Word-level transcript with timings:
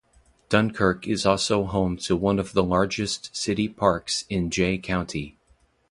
Dunkirk 0.49 1.07
is 1.07 1.27
also 1.27 1.63
home 1.63 1.95
to 1.97 2.15
one 2.15 2.39
of 2.39 2.53
the 2.53 2.63
largest 2.63 3.35
city 3.35 3.67
parks 3.69 4.25
in 4.31 4.49
Jay 4.49 4.79
County. 4.79 5.37